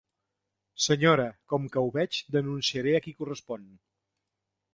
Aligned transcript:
Senyora, 0.85 1.27
com 1.53 1.67
que 1.75 1.83
ho 1.83 1.91
veig, 1.99 2.23
denunciaré 2.37 2.97
a 2.97 3.03
qui 3.05 3.15
correspon. 3.21 3.71